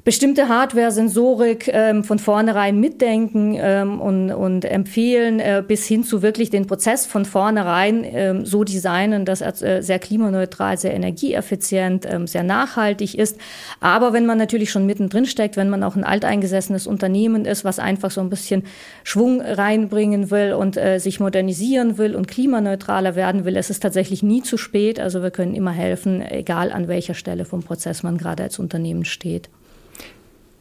bestimmte 0.06 0.48
Hardware, 0.48 0.92
Sensorik 0.92 1.66
ähm, 1.66 2.04
von 2.04 2.20
vornherein 2.20 2.78
mitdenken 2.78 3.56
ähm, 3.58 4.00
und, 4.00 4.30
und 4.30 4.64
empfehlen, 4.64 5.40
äh, 5.40 5.64
bis 5.66 5.84
hin 5.84 6.04
zu 6.04 6.22
wirklich 6.22 6.48
den 6.48 6.68
Prozess 6.68 7.06
von 7.06 7.24
vornherein 7.24 8.04
ähm, 8.04 8.46
so 8.46 8.62
designen, 8.62 9.24
dass 9.24 9.40
er 9.40 9.60
äh, 9.62 9.82
sehr 9.82 9.98
klimaneutral, 9.98 10.78
sehr 10.78 10.94
energieeffizient, 10.94 12.06
ähm, 12.08 12.28
sehr 12.28 12.44
nachhaltig 12.44 13.18
ist. 13.18 13.36
Aber 13.80 14.12
wenn 14.12 14.26
man 14.26 14.38
natürlich 14.38 14.70
schon 14.70 14.86
mittendrin 14.86 15.26
steckt, 15.26 15.56
wenn 15.56 15.70
man 15.70 15.82
auch 15.82 15.96
ein 15.96 16.04
alteingesessenes 16.04 16.86
Unternehmen 16.86 17.44
ist, 17.44 17.64
was 17.64 17.80
einfach 17.80 18.12
so 18.12 18.20
ein 18.20 18.30
bisschen 18.30 18.62
Schwung 19.02 19.40
reinbringen 19.40 20.30
will 20.30 20.52
und 20.52 20.76
äh, 20.76 21.00
sich 21.00 21.18
modernisieren 21.18 21.98
will 21.98 22.14
und 22.14 22.28
klimaneutraler 22.28 23.16
werden 23.16 23.44
will, 23.44 23.56
ist 23.56 23.70
es 23.70 23.80
tatsächlich 23.80 24.22
nie 24.22 24.44
zu 24.44 24.56
spät. 24.56 25.00
Also 25.00 25.24
wir 25.24 25.32
können 25.32 25.56
immer 25.56 25.72
helfen, 25.72 26.22
egal 26.22 26.70
an 26.70 26.86
welcher 26.86 27.14
Stelle 27.14 27.44
vom 27.44 27.64
Prozess 27.64 28.04
man 28.04 28.18
gerade 28.18 28.44
als 28.44 28.60
Unternehmen 28.60 29.04
steht. 29.04 29.50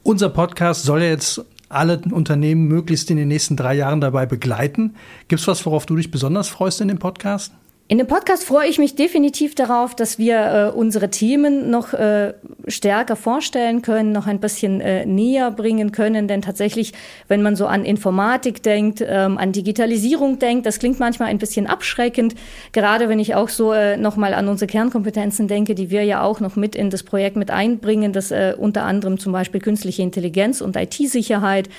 Unser 0.08 0.30
Podcast 0.30 0.84
soll 0.84 1.02
ja 1.02 1.08
jetzt 1.08 1.44
alle 1.68 2.00
Unternehmen 2.12 2.68
möglichst 2.68 3.10
in 3.10 3.18
den 3.18 3.28
nächsten 3.28 3.58
drei 3.58 3.74
Jahren 3.74 4.02
dabei 4.02 4.28
begleiten. 4.28 4.94
Gibt 5.30 5.42
es 5.42 5.48
was, 5.48 5.66
worauf 5.66 5.88
du 5.88 5.96
dich 5.96 6.12
besonders 6.12 6.48
freust 6.48 6.80
in 6.80 6.90
dem 6.90 7.00
Podcast? 7.00 7.52
In 7.88 8.00
dem 8.00 8.08
Podcast 8.08 8.46
freue 8.46 8.68
ich 8.68 8.80
mich 8.80 8.96
definitiv 8.96 9.54
darauf, 9.54 9.96
dass 9.96 10.18
wir 10.18 10.72
äh, 10.74 10.76
unsere 10.76 11.12
Themen 11.12 11.70
noch 11.70 11.94
äh, 11.94 12.34
stärker 12.68 13.16
vorstellen 13.16 13.84
können, 13.84 14.12
noch 14.12 14.26
ein 14.26 14.40
bisschen 14.40 14.82
äh, 14.82 15.06
näher 15.06 15.52
bringen 15.52 15.92
können. 15.92 16.28
Denn 16.28 16.42
tatsächlich, 16.42 16.94
wenn 17.28 17.44
man 17.44 17.56
so 17.56 17.68
an 17.68 17.86
Informatik 17.86 18.64
denkt, 18.64 19.06
ähm, 19.08 19.38
an 19.38 19.52
Digitalisierung 19.52 20.40
denkt, 20.40 20.66
das 20.66 20.80
klingt 20.80 21.00
manchmal 21.00 21.30
ein 21.30 21.38
bisschen 21.38 21.68
abschreckend. 21.68 22.34
Gerade 22.72 23.08
wenn 23.08 23.20
ich 23.20 23.36
auch 23.36 23.50
so 23.50 23.72
äh, 23.72 23.98
nochmal 23.98 24.34
an 24.34 24.48
unsere 24.48 24.66
Kernkompetenzen 24.66 25.48
denke, 25.48 25.76
die 25.76 25.92
wir 25.92 26.04
ja 26.04 26.24
auch 26.24 26.40
noch 26.40 26.56
mit 26.56 26.76
in 26.76 26.90
das 26.90 27.04
Projekt 27.04 27.36
mit 27.36 27.52
einbringen, 27.52 28.14
das 28.14 28.32
äh, 28.32 28.56
unter 28.58 28.82
anderem 28.82 29.20
zum 29.20 29.32
Beispiel 29.32 29.62
künstliche 29.62 30.02
Intelligenz 30.02 30.60
und 30.60 30.76
IT-Sicherheit. 30.76 31.70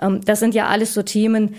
Ähm, 0.00 0.20
das 0.24 0.40
sind 0.40 0.54
ja 0.54 0.66
alles 0.66 0.92
so 0.92 1.02
Themen, 1.02 1.54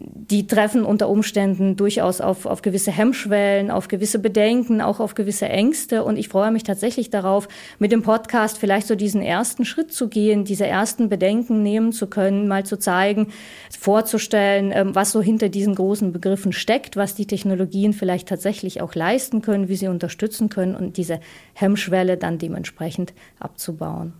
die 0.00 0.46
treffen 0.46 0.84
unter 0.84 1.08
Umständen 1.08 1.74
durchaus 1.74 2.20
auf, 2.20 2.46
auf 2.46 2.62
gewisse 2.62 2.92
Hemmschwellen, 2.92 3.72
auf 3.72 3.88
gewisse 3.88 4.20
Bedenken, 4.20 4.80
auch 4.80 5.00
auf 5.00 5.16
gewisse 5.16 5.48
Ängste. 5.48 6.04
Und 6.04 6.16
ich 6.16 6.28
freue 6.28 6.52
mich 6.52 6.62
tatsächlich 6.62 7.10
darauf, 7.10 7.48
mit 7.80 7.90
dem 7.90 8.02
Podcast 8.02 8.58
vielleicht 8.58 8.86
so 8.86 8.94
diesen 8.94 9.22
ersten 9.22 9.64
Schritt 9.64 9.92
zu 9.92 10.08
gehen, 10.08 10.44
diese 10.44 10.66
ersten 10.66 11.08
Bedenken 11.08 11.64
nehmen 11.64 11.90
zu 11.90 12.06
können, 12.06 12.46
mal 12.46 12.64
zu 12.64 12.78
zeigen, 12.78 13.28
vorzustellen, 13.76 14.70
ähm, 14.72 14.94
was 14.94 15.10
so 15.10 15.20
hinter 15.20 15.48
diesen 15.48 15.74
großen 15.74 16.12
Begriffen 16.12 16.52
steckt, 16.52 16.96
was 16.96 17.16
die 17.16 17.26
Technologien 17.26 17.92
vielleicht 17.92 18.28
tatsächlich 18.28 18.80
auch 18.80 18.94
leisten 18.94 19.42
können, 19.42 19.68
wie 19.68 19.76
sie 19.76 19.88
unterstützen 19.88 20.48
können 20.48 20.76
und 20.76 20.96
diese 20.96 21.18
Hemmschwelle 21.54 22.16
dann 22.16 22.38
dementsprechend 22.38 23.14
abzubauen. 23.40 24.12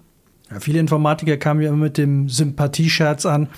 Ja, 0.51 0.59
viele 0.59 0.81
Informatiker 0.81 1.37
kamen 1.37 1.61
ja 1.61 1.69
immer 1.69 1.85
mit 1.85 1.99
dem 1.99 2.29
Sympathiescherz 2.29 3.27
an 3.27 3.49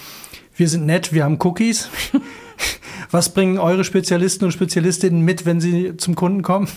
wir 0.56 0.68
sind 0.68 0.86
nett, 0.86 1.12
wir 1.12 1.24
haben 1.24 1.38
Cookies. 1.40 1.88
Was 3.10 3.32
bringen 3.32 3.58
eure 3.58 3.84
Spezialisten 3.84 4.44
und 4.44 4.52
Spezialistinnen 4.52 5.22
mit, 5.24 5.46
wenn 5.46 5.60
sie 5.60 5.96
zum 5.96 6.14
Kunden 6.14 6.42
kommen? 6.42 6.68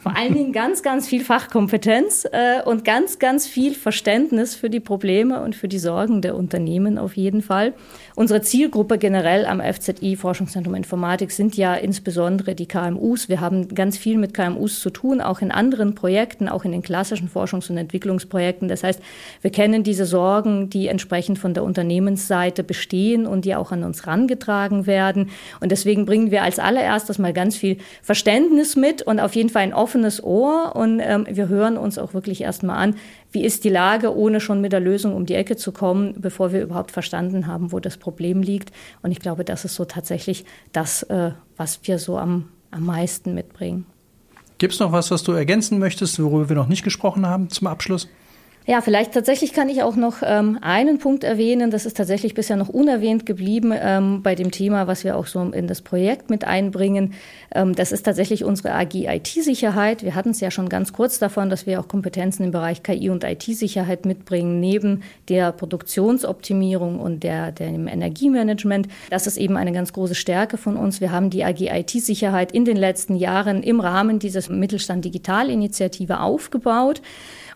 Vor 0.00 0.16
allen 0.16 0.32
Dingen 0.32 0.52
ganz, 0.52 0.84
ganz 0.84 1.08
viel 1.08 1.24
Fachkompetenz 1.24 2.24
äh, 2.30 2.62
und 2.64 2.84
ganz, 2.84 3.18
ganz 3.18 3.48
viel 3.48 3.74
Verständnis 3.74 4.54
für 4.54 4.70
die 4.70 4.78
Probleme 4.78 5.42
und 5.42 5.56
für 5.56 5.66
die 5.66 5.80
Sorgen 5.80 6.22
der 6.22 6.36
Unternehmen 6.36 6.98
auf 6.98 7.16
jeden 7.16 7.42
Fall. 7.42 7.74
Unsere 8.14 8.40
Zielgruppe 8.40 8.96
generell 8.96 9.44
am 9.44 9.60
FZI 9.60 10.14
Forschungszentrum 10.14 10.76
Informatik 10.76 11.32
sind 11.32 11.56
ja 11.56 11.74
insbesondere 11.74 12.54
die 12.54 12.66
KMUs. 12.66 13.28
Wir 13.28 13.40
haben 13.40 13.74
ganz 13.74 13.98
viel 13.98 14.18
mit 14.18 14.34
KMUs 14.34 14.78
zu 14.78 14.90
tun, 14.90 15.20
auch 15.20 15.40
in 15.40 15.50
anderen 15.50 15.96
Projekten, 15.96 16.48
auch 16.48 16.64
in 16.64 16.70
den 16.70 16.82
klassischen 16.82 17.28
Forschungs- 17.28 17.68
und 17.68 17.76
Entwicklungsprojekten. 17.76 18.68
Das 18.68 18.84
heißt, 18.84 19.00
wir 19.42 19.50
kennen 19.50 19.82
diese 19.82 20.06
Sorgen, 20.06 20.70
die 20.70 20.86
entsprechend 20.86 21.40
von 21.40 21.54
der 21.54 21.64
Unternehmensseite 21.64 22.62
bestehen 22.62 23.26
und 23.26 23.44
die 23.44 23.56
auch 23.56 23.72
an 23.72 23.82
uns 23.82 24.06
rangetragen 24.06 24.86
werden. 24.86 25.30
Und 25.58 25.72
deswegen 25.72 26.06
bringen 26.06 26.30
wir 26.30 26.44
als 26.44 26.60
allererstes 26.60 27.18
mal 27.18 27.32
ganz 27.32 27.56
viel 27.56 27.78
Verständnis 28.00 28.76
mit 28.76 29.02
und 29.02 29.18
auf 29.18 29.34
jeden 29.34 29.48
Fall 29.48 29.62
ein 29.62 29.74
offenes 29.74 29.87
Ohr 30.22 30.74
und 30.74 31.00
ähm, 31.00 31.26
wir 31.30 31.48
hören 31.48 31.76
uns 31.76 31.98
auch 31.98 32.14
wirklich 32.14 32.42
erstmal 32.42 32.78
an, 32.78 32.96
wie 33.32 33.44
ist 33.44 33.64
die 33.64 33.68
Lage, 33.68 34.16
ohne 34.16 34.40
schon 34.40 34.60
mit 34.60 34.72
der 34.72 34.80
Lösung 34.80 35.14
um 35.14 35.26
die 35.26 35.34
Ecke 35.34 35.56
zu 35.56 35.72
kommen, 35.72 36.14
bevor 36.18 36.52
wir 36.52 36.62
überhaupt 36.62 36.90
verstanden 36.90 37.46
haben, 37.46 37.72
wo 37.72 37.80
das 37.80 37.96
Problem 37.96 38.42
liegt. 38.42 38.72
Und 39.02 39.10
ich 39.10 39.20
glaube, 39.20 39.44
das 39.44 39.64
ist 39.64 39.74
so 39.74 39.84
tatsächlich 39.84 40.44
das, 40.72 41.02
äh, 41.04 41.32
was 41.56 41.80
wir 41.82 41.98
so 41.98 42.18
am, 42.18 42.48
am 42.70 42.84
meisten 42.84 43.34
mitbringen. 43.34 43.86
Gibt 44.58 44.74
es 44.74 44.80
noch 44.80 44.92
was, 44.92 45.10
was 45.10 45.22
du 45.22 45.32
ergänzen 45.32 45.78
möchtest, 45.78 46.20
worüber 46.22 46.48
wir 46.48 46.56
noch 46.56 46.68
nicht 46.68 46.82
gesprochen 46.82 47.26
haben 47.26 47.48
zum 47.48 47.68
Abschluss? 47.68 48.08
Ja, 48.70 48.82
vielleicht 48.82 49.14
tatsächlich 49.14 49.54
kann 49.54 49.70
ich 49.70 49.82
auch 49.82 49.96
noch 49.96 50.16
ähm, 50.22 50.58
einen 50.60 50.98
Punkt 50.98 51.24
erwähnen. 51.24 51.70
Das 51.70 51.86
ist 51.86 51.96
tatsächlich 51.96 52.34
bisher 52.34 52.56
noch 52.56 52.68
unerwähnt 52.68 53.24
geblieben 53.24 53.72
ähm, 53.74 54.22
bei 54.22 54.34
dem 54.34 54.50
Thema, 54.50 54.86
was 54.86 55.04
wir 55.04 55.16
auch 55.16 55.26
so 55.26 55.40
in 55.40 55.66
das 55.66 55.80
Projekt 55.80 56.28
mit 56.28 56.44
einbringen. 56.44 57.14
Ähm, 57.54 57.74
das 57.74 57.92
ist 57.92 58.02
tatsächlich 58.02 58.44
unsere 58.44 58.74
AG 58.74 58.92
IT-Sicherheit. 58.92 60.02
Wir 60.02 60.14
hatten 60.14 60.32
es 60.32 60.40
ja 60.40 60.50
schon 60.50 60.68
ganz 60.68 60.92
kurz 60.92 61.18
davon, 61.18 61.48
dass 61.48 61.64
wir 61.64 61.80
auch 61.80 61.88
Kompetenzen 61.88 62.44
im 62.44 62.50
Bereich 62.50 62.82
KI 62.82 63.08
und 63.08 63.24
IT-Sicherheit 63.24 64.04
mitbringen, 64.04 64.60
neben 64.60 65.02
der 65.30 65.50
Produktionsoptimierung 65.52 67.00
und 67.00 67.22
der, 67.22 67.52
dem 67.52 67.88
Energiemanagement. 67.88 68.86
Das 69.08 69.26
ist 69.26 69.38
eben 69.38 69.56
eine 69.56 69.72
ganz 69.72 69.94
große 69.94 70.14
Stärke 70.14 70.58
von 70.58 70.76
uns. 70.76 71.00
Wir 71.00 71.10
haben 71.10 71.30
die 71.30 71.42
AG 71.42 71.62
IT-Sicherheit 71.62 72.52
in 72.52 72.66
den 72.66 72.76
letzten 72.76 73.16
Jahren 73.16 73.62
im 73.62 73.80
Rahmen 73.80 74.18
dieses 74.18 74.50
Mittelstand 74.50 75.06
Digital-Initiative 75.06 76.20
aufgebaut. 76.20 77.00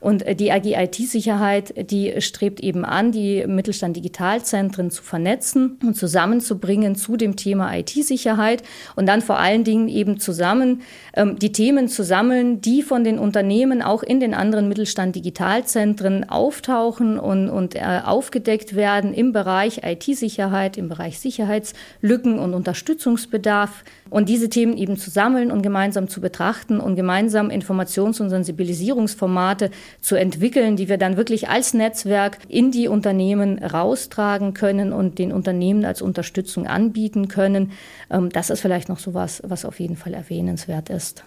Und 0.03 0.27
äh, 0.27 0.35
die 0.35 0.51
AG 0.51 0.67
IT-Sicherheit, 1.03 1.91
die 1.91 2.21
strebt 2.21 2.61
eben 2.61 2.85
an, 2.85 3.13
die 3.13 3.45
Mittelstand-Digitalzentren 3.47 4.91
zu 4.91 5.03
vernetzen 5.03 5.79
und 5.83 5.97
zusammenzubringen 5.97 6.95
zu 6.95 7.17
dem 7.17 7.37
Thema 7.37 7.75
IT-Sicherheit 7.77 8.63
und 8.97 9.07
dann 9.07 9.21
vor 9.21 9.39
allen 9.39 9.65
Dingen 9.65 9.89
eben 9.89 10.21
zusammen 10.21 10.83
ähm, 11.15 11.39
die 11.39 11.53
Themen 11.53 11.89
zu 11.89 12.05
sammeln, 12.05 12.61
die 12.61 12.83
von 12.83 13.05
den 13.05 13.19
Unternehmen 13.19 13.83
auch 13.83 14.03
in 14.03 14.21
den 14.21 14.35
anderen 14.35 14.69
Mittelstand-Digitalzentren 14.69 16.29
auftauchen 16.29 17.19
und, 17.19 17.49
und 17.49 17.75
äh, 17.75 18.01
aufgedeckt 18.05 18.75
werden 18.75 19.13
im 19.15 19.33
Bereich 19.33 19.83
IT-Sicherheit, 19.85 20.77
im 20.77 20.89
Bereich 20.89 21.19
Sicherheitslücken 21.19 22.39
und 22.39 22.55
Unterstützungsbedarf 22.55 23.85
und 24.11 24.29
diese 24.29 24.49
Themen 24.49 24.77
eben 24.77 24.97
zu 24.97 25.11
sammeln 25.11 25.51
und 25.51 25.63
gemeinsam 25.63 26.09
zu 26.09 26.21
betrachten 26.21 26.81
und 26.81 26.97
gemeinsam 26.97 27.49
Informations- 27.49 28.21
und 28.21 28.31
Sensibilisierungsformate 28.31 29.71
zu 30.01 30.17
entwickeln, 30.17 30.77
die 30.77 30.89
wir 30.89 30.92
dann 30.99 31.17
wirklich 31.17 31.49
als 31.49 31.75
Netzwerk 31.75 32.39
in 32.49 32.71
die 32.71 32.89
Unternehmen 32.89 33.59
raustragen 33.59 34.55
können 34.55 34.93
und 34.93 35.19
den 35.19 35.33
Unternehmen 35.33 35.85
als 35.85 36.03
Unterstützung 36.03 36.67
anbieten 36.67 37.29
können. 37.29 37.73
Ähm, 38.11 38.31
das 38.31 38.51
ist 38.51 38.61
vielleicht 38.61 38.89
noch 38.89 38.99
so 38.99 39.15
was, 39.15 39.43
was 39.45 39.65
auf 39.65 39.81
jeden 39.81 39.97
Fall 39.97 40.15
erwähnenswert 40.15 40.91
ist. 40.91 41.25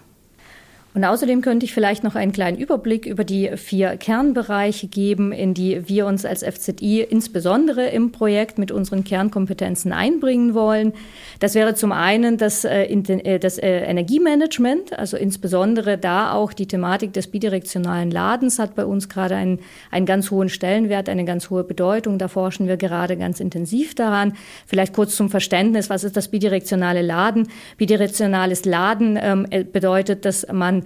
Und 0.96 1.04
außerdem 1.04 1.42
könnte 1.42 1.66
ich 1.66 1.74
vielleicht 1.74 2.04
noch 2.04 2.14
einen 2.14 2.32
kleinen 2.32 2.56
Überblick 2.56 3.04
über 3.04 3.22
die 3.22 3.50
vier 3.58 3.98
Kernbereiche 3.98 4.86
geben, 4.86 5.30
in 5.30 5.52
die 5.52 5.86
wir 5.90 6.06
uns 6.06 6.24
als 6.24 6.42
FZI 6.42 7.02
insbesondere 7.02 7.88
im 7.88 8.12
Projekt 8.12 8.56
mit 8.56 8.72
unseren 8.72 9.04
Kernkompetenzen 9.04 9.92
einbringen 9.92 10.54
wollen. 10.54 10.94
Das 11.38 11.54
wäre 11.54 11.74
zum 11.74 11.92
einen 11.92 12.38
das, 12.38 12.64
äh, 12.64 12.84
äh, 12.84 13.38
das 13.38 13.58
äh, 13.58 13.80
Energiemanagement, 13.80 14.98
also 14.98 15.18
insbesondere 15.18 15.98
da 15.98 16.32
auch 16.32 16.54
die 16.54 16.66
Thematik 16.66 17.12
des 17.12 17.26
bidirektionalen 17.26 18.10
Ladens 18.10 18.58
hat 18.58 18.74
bei 18.74 18.86
uns 18.86 19.10
gerade 19.10 19.36
einen, 19.36 19.58
einen 19.90 20.06
ganz 20.06 20.30
hohen 20.30 20.48
Stellenwert, 20.48 21.10
eine 21.10 21.26
ganz 21.26 21.50
hohe 21.50 21.64
Bedeutung. 21.64 22.16
Da 22.16 22.28
forschen 22.28 22.68
wir 22.68 22.78
gerade 22.78 23.18
ganz 23.18 23.40
intensiv 23.40 23.94
daran. 23.94 24.32
Vielleicht 24.64 24.94
kurz 24.94 25.14
zum 25.14 25.28
Verständnis, 25.28 25.90
was 25.90 26.04
ist 26.04 26.16
das 26.16 26.28
bidirektionale 26.28 27.02
Laden? 27.02 27.48
Bidirektionales 27.76 28.64
Laden 28.64 29.18
ähm, 29.20 29.46
bedeutet, 29.70 30.24
dass 30.24 30.46
man 30.50 30.85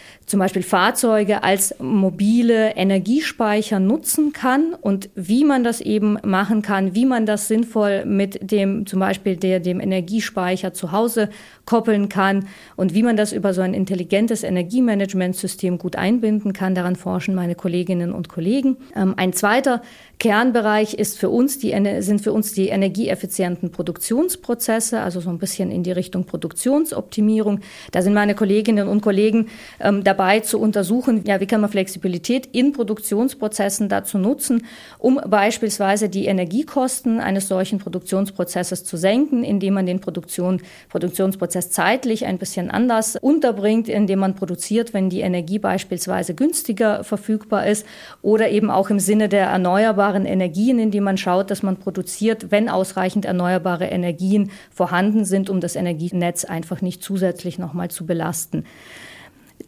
zum 0.31 0.39
Beispiel 0.39 0.63
Fahrzeuge 0.63 1.43
als 1.43 1.75
mobile 1.79 2.69
Energiespeicher 2.77 3.81
nutzen 3.81 4.31
kann 4.31 4.73
und 4.79 5.09
wie 5.13 5.43
man 5.43 5.65
das 5.65 5.81
eben 5.81 6.17
machen 6.23 6.61
kann, 6.61 6.95
wie 6.95 7.05
man 7.05 7.25
das 7.25 7.49
sinnvoll 7.49 8.05
mit 8.05 8.39
dem 8.49 8.85
zum 8.85 9.01
Beispiel 9.01 9.35
der 9.35 9.59
dem 9.59 9.81
Energiespeicher 9.81 10.73
zu 10.73 10.93
Hause 10.93 11.29
koppeln 11.65 12.07
kann 12.07 12.47
und 12.77 12.93
wie 12.93 13.03
man 13.03 13.17
das 13.17 13.33
über 13.33 13.53
so 13.53 13.59
ein 13.59 13.73
intelligentes 13.73 14.43
Energiemanagementsystem 14.43 15.77
gut 15.77 15.97
einbinden 15.97 16.53
kann. 16.53 16.75
Daran 16.75 16.95
forschen 16.95 17.35
meine 17.35 17.55
Kolleginnen 17.55 18.13
und 18.13 18.29
Kollegen. 18.29 18.77
Ähm, 18.95 19.13
ein 19.17 19.33
zweiter 19.33 19.81
Kernbereich 20.17 20.93
ist 20.93 21.19
für 21.19 21.29
uns 21.29 21.59
die, 21.59 21.75
sind 21.99 22.21
für 22.21 22.31
uns 22.31 22.53
die 22.53 22.69
energieeffizienten 22.69 23.71
Produktionsprozesse, 23.71 25.01
also 25.01 25.19
so 25.19 25.29
ein 25.29 25.39
bisschen 25.39 25.71
in 25.71 25.83
die 25.83 25.91
Richtung 25.91 26.25
Produktionsoptimierung. 26.25 27.59
Da 27.91 28.01
sind 28.01 28.13
meine 28.13 28.35
Kolleginnen 28.35 28.87
und 28.87 29.01
Kollegen 29.01 29.47
ähm, 29.79 30.03
dabei 30.03 30.20
zu 30.41 30.59
untersuchen, 30.59 31.23
ja, 31.25 31.39
wie 31.39 31.47
kann 31.47 31.61
man 31.61 31.69
Flexibilität 31.69 32.45
in 32.45 32.73
Produktionsprozessen 32.73 33.89
dazu 33.89 34.17
nutzen, 34.17 34.65
um 34.99 35.19
beispielsweise 35.27 36.09
die 36.09 36.25
Energiekosten 36.25 37.19
eines 37.19 37.47
solchen 37.47 37.79
Produktionsprozesses 37.79 38.83
zu 38.83 38.97
senken, 38.97 39.43
indem 39.43 39.73
man 39.73 39.85
den 39.85 39.99
Produktion, 39.99 40.61
Produktionsprozess 40.89 41.71
zeitlich 41.71 42.25
ein 42.25 42.37
bisschen 42.37 42.69
anders 42.69 43.15
unterbringt, 43.15 43.89
indem 43.89 44.19
man 44.19 44.35
produziert, 44.35 44.93
wenn 44.93 45.09
die 45.09 45.21
Energie 45.21 45.59
beispielsweise 45.59 46.35
günstiger 46.35 47.03
verfügbar 47.03 47.65
ist 47.65 47.85
oder 48.21 48.49
eben 48.49 48.69
auch 48.69 48.91
im 48.91 48.99
Sinne 48.99 49.27
der 49.27 49.47
erneuerbaren 49.47 50.25
Energien, 50.25 50.77
indem 50.77 51.05
man 51.05 51.17
schaut, 51.17 51.49
dass 51.49 51.63
man 51.63 51.77
produziert, 51.77 52.51
wenn 52.51 52.69
ausreichend 52.69 53.25
erneuerbare 53.25 53.85
Energien 53.85 54.51
vorhanden 54.69 55.25
sind, 55.25 55.49
um 55.49 55.59
das 55.59 55.75
Energienetz 55.75 56.45
einfach 56.45 56.81
nicht 56.81 57.01
zusätzlich 57.01 57.57
nochmal 57.57 57.89
zu 57.89 58.05
belasten. 58.05 58.65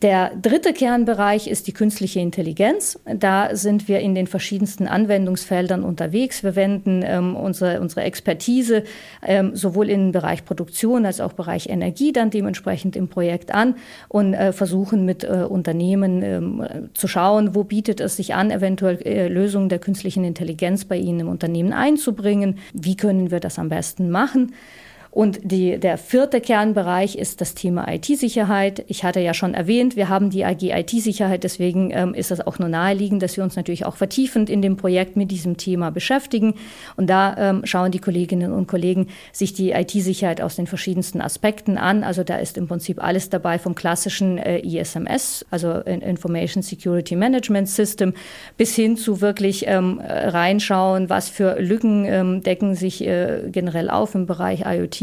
Der 0.03 0.35
dritte 0.35 0.73
Kernbereich 0.73 1.47
ist 1.47 1.65
die 1.65 1.71
künstliche 1.71 2.19
Intelligenz. 2.19 2.99
Da 3.05 3.55
sind 3.55 3.87
wir 3.87 4.01
in 4.01 4.15
den 4.15 4.27
verschiedensten 4.27 4.85
Anwendungsfeldern 4.85 5.81
unterwegs. 5.81 6.43
Wir 6.43 6.57
wenden 6.57 7.03
ähm, 7.05 7.37
unsere, 7.37 7.79
unsere 7.79 8.01
Expertise 8.01 8.83
ähm, 9.25 9.55
sowohl 9.55 9.89
im 9.89 10.11
Bereich 10.11 10.43
Produktion 10.43 11.05
als 11.05 11.21
auch 11.21 11.31
Bereich 11.31 11.69
Energie 11.69 12.11
dann 12.11 12.31
dementsprechend 12.31 12.97
im 12.97 13.07
Projekt 13.07 13.53
an 13.53 13.75
und 14.09 14.33
äh, 14.33 14.51
versuchen 14.51 15.05
mit 15.05 15.23
äh, 15.23 15.45
Unternehmen 15.47 16.21
ähm, 16.21 16.89
zu 16.93 17.07
schauen, 17.07 17.55
wo 17.55 17.63
bietet 17.63 18.01
es 18.01 18.17
sich 18.17 18.33
an, 18.33 18.51
eventuell 18.51 19.01
äh, 19.05 19.29
Lösungen 19.29 19.69
der 19.69 19.79
künstlichen 19.79 20.25
Intelligenz 20.25 20.83
bei 20.83 20.97
ihnen 20.97 21.21
im 21.21 21.29
Unternehmen 21.29 21.71
einzubringen. 21.71 22.59
Wie 22.73 22.97
können 22.97 23.31
wir 23.31 23.39
das 23.39 23.57
am 23.57 23.69
besten 23.69 24.09
machen? 24.09 24.51
Und 25.13 25.41
die, 25.43 25.79
der 25.79 25.99
vierte 25.99 26.41
Kernbereich 26.41 27.15
ist 27.15 27.39
das 27.39 27.53
Thema 27.53 27.87
IT-Sicherheit. 27.87 28.83
Ich 28.87 29.03
hatte 29.03 29.19
ja 29.19 29.35
schon 29.35 29.53
erwähnt, 29.53 29.95
wir 29.95 30.09
haben 30.09 30.31
die 30.31 30.43
AG 30.43 30.63
IT-Sicherheit, 30.63 31.43
deswegen 31.43 31.91
ähm, 31.91 32.15
ist 32.15 32.31
es 32.31 32.41
auch 32.41 32.57
nur 32.57 32.67
naheliegend, 32.67 33.21
dass 33.21 33.37
wir 33.37 33.43
uns 33.43 33.55
natürlich 33.55 33.85
auch 33.85 33.95
vertiefend 33.95 34.49
in 34.49 34.63
dem 34.63 34.75
Projekt 34.75 35.15
mit 35.15 35.29
diesem 35.29 35.57
Thema 35.57 35.91
beschäftigen. 35.91 36.55
Und 36.95 37.11
da 37.11 37.37
ähm, 37.37 37.61
schauen 37.63 37.91
die 37.91 37.99
Kolleginnen 37.99 38.51
und 38.53 38.65
Kollegen 38.65 39.09
sich 39.31 39.53
die 39.53 39.69
IT-Sicherheit 39.73 40.41
aus 40.41 40.55
den 40.55 40.65
verschiedensten 40.65 41.21
Aspekten 41.21 41.77
an. 41.77 42.03
Also 42.03 42.23
da 42.23 42.37
ist 42.37 42.57
im 42.57 42.67
Prinzip 42.67 43.03
alles 43.03 43.29
dabei 43.29 43.59
vom 43.59 43.75
klassischen 43.75 44.39
äh, 44.39 44.61
ISMS, 44.61 45.45
also 45.51 45.73
Information 45.81 46.63
Security 46.63 47.15
Management 47.15 47.69
System, 47.69 48.15
bis 48.57 48.73
hin 48.73 48.97
zu 48.97 49.21
wirklich 49.21 49.65
ähm, 49.67 50.01
reinschauen, 50.03 51.11
was 51.11 51.29
für 51.29 51.61
Lücken 51.61 52.05
ähm, 52.05 52.41
decken 52.41 52.73
sich 52.73 53.05
äh, 53.05 53.43
generell 53.51 53.91
auf 53.91 54.15
im 54.15 54.25
Bereich 54.25 54.61
IoT 54.65 55.02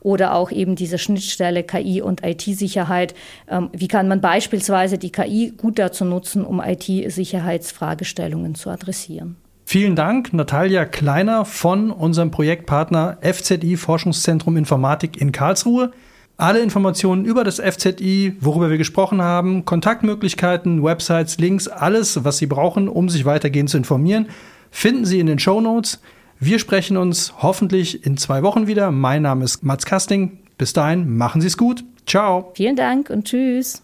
oder 0.00 0.34
auch 0.34 0.50
eben 0.50 0.76
diese 0.76 0.98
Schnittstelle 0.98 1.62
KI 1.62 2.02
und 2.02 2.24
IT-Sicherheit. 2.24 3.14
Ähm, 3.48 3.70
wie 3.72 3.88
kann 3.88 4.08
man 4.08 4.20
beispielsweise 4.20 4.98
die 4.98 5.12
KI 5.12 5.52
gut 5.56 5.78
dazu 5.78 6.04
nutzen, 6.04 6.44
um 6.44 6.60
IT-Sicherheitsfragestellungen 6.60 8.54
zu 8.54 8.70
adressieren? 8.70 9.36
Vielen 9.64 9.94
Dank, 9.94 10.32
Natalia 10.32 10.84
Kleiner 10.84 11.44
von 11.44 11.92
unserem 11.92 12.32
Projektpartner 12.32 13.18
FZI 13.22 13.76
Forschungszentrum 13.76 14.56
Informatik 14.56 15.20
in 15.20 15.30
Karlsruhe. 15.30 15.92
Alle 16.36 16.60
Informationen 16.60 17.24
über 17.24 17.44
das 17.44 17.60
FZI, 17.60 18.34
worüber 18.40 18.70
wir 18.70 18.78
gesprochen 18.78 19.22
haben, 19.22 19.66
Kontaktmöglichkeiten, 19.66 20.82
Websites, 20.82 21.38
Links, 21.38 21.68
alles, 21.68 22.24
was 22.24 22.38
Sie 22.38 22.46
brauchen, 22.46 22.88
um 22.88 23.08
sich 23.08 23.26
weitergehend 23.26 23.70
zu 23.70 23.76
informieren, 23.76 24.30
finden 24.70 25.04
Sie 25.04 25.20
in 25.20 25.26
den 25.26 25.38
Show 25.38 25.60
Notes. 25.60 26.00
Wir 26.42 26.58
sprechen 26.58 26.96
uns 26.96 27.34
hoffentlich 27.42 28.06
in 28.06 28.16
zwei 28.16 28.42
Wochen 28.42 28.66
wieder. 28.66 28.90
Mein 28.90 29.20
Name 29.20 29.44
ist 29.44 29.62
Mats 29.62 29.84
Kasting. 29.84 30.38
Bis 30.56 30.72
dahin, 30.72 31.18
machen 31.18 31.42
Sie 31.42 31.46
es 31.46 31.58
gut. 31.58 31.84
Ciao. 32.06 32.52
Vielen 32.54 32.76
Dank 32.76 33.10
und 33.10 33.26
tschüss. 33.26 33.82